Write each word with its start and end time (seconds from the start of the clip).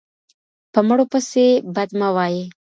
په 0.73 0.79
مړو 0.87 1.05
پسې 1.11 1.45
بد 1.75 1.89
مه 1.99 2.09
وایئ. 2.15 2.41